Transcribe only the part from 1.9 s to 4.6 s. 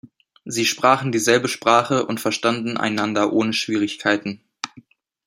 und verstanden einander ohne Schwierigkeiten.